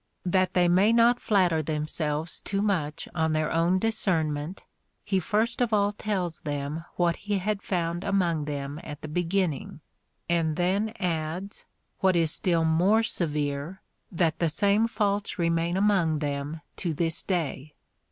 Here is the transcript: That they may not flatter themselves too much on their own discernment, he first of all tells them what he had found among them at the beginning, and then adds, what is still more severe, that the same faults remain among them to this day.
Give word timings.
That 0.25 0.55
they 0.55 0.67
may 0.67 0.91
not 0.91 1.19
flatter 1.19 1.61
themselves 1.61 2.39
too 2.39 2.63
much 2.63 3.07
on 3.13 3.33
their 3.33 3.51
own 3.51 3.77
discernment, 3.77 4.63
he 5.05 5.19
first 5.19 5.61
of 5.61 5.73
all 5.73 5.91
tells 5.91 6.39
them 6.39 6.85
what 6.95 7.17
he 7.17 7.37
had 7.37 7.61
found 7.61 8.03
among 8.03 8.45
them 8.45 8.79
at 8.83 9.01
the 9.01 9.07
beginning, 9.07 9.79
and 10.27 10.55
then 10.55 10.91
adds, 10.99 11.65
what 11.99 12.15
is 12.15 12.31
still 12.31 12.65
more 12.65 13.03
severe, 13.03 13.83
that 14.11 14.39
the 14.39 14.49
same 14.49 14.87
faults 14.87 15.37
remain 15.37 15.77
among 15.77 16.17
them 16.17 16.61
to 16.77 16.95
this 16.95 17.21
day. 17.21 17.75